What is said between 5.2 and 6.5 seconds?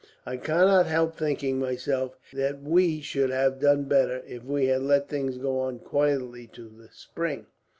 go on quietly